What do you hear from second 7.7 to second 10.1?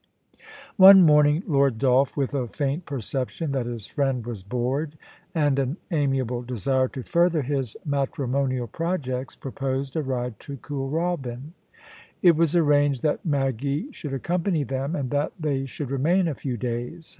matrimonial projects, proposed a